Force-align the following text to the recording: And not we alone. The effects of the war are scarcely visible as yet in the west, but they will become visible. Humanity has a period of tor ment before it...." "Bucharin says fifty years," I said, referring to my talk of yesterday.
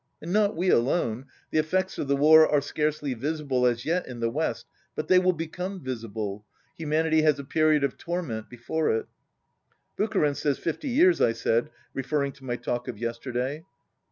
And 0.19 0.33
not 0.33 0.55
we 0.55 0.71
alone. 0.71 1.27
The 1.51 1.59
effects 1.59 1.99
of 1.99 2.07
the 2.07 2.15
war 2.15 2.51
are 2.51 2.59
scarcely 2.59 3.13
visible 3.13 3.67
as 3.67 3.85
yet 3.85 4.07
in 4.07 4.19
the 4.19 4.31
west, 4.31 4.65
but 4.95 5.07
they 5.07 5.19
will 5.19 5.31
become 5.31 5.79
visible. 5.79 6.43
Humanity 6.75 7.21
has 7.21 7.37
a 7.37 7.43
period 7.43 7.83
of 7.83 7.99
tor 7.99 8.23
ment 8.23 8.49
before 8.49 8.89
it...." 8.95 9.05
"Bucharin 9.97 10.33
says 10.33 10.57
fifty 10.57 10.89
years," 10.89 11.21
I 11.21 11.33
said, 11.33 11.69
referring 11.93 12.31
to 12.31 12.43
my 12.43 12.55
talk 12.55 12.87
of 12.87 12.97
yesterday. 12.97 13.63